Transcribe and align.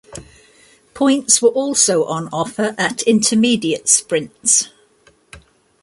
Points 0.95 1.43
were 1.43 1.49
also 1.49 2.05
on 2.05 2.27
offer 2.33 2.73
at 2.79 3.03
intermediate 3.03 3.87
sprints. 3.87 4.69